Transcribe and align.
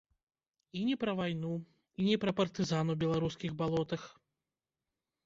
І 0.77 0.85
не 0.87 0.93
пра 1.01 1.11
вайну, 1.19 1.51
і 2.03 2.07
не 2.07 2.15
пра 2.23 2.33
партызан 2.39 2.89
у 2.95 2.97
беларускіх 3.05 3.51
балотах. 3.61 4.07